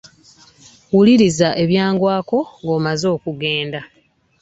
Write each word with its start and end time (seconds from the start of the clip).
Wuliriza 0.93 1.47
ebyangwako 1.63 2.37
ng'omaze 2.63 3.07
okugenda. 3.15 3.81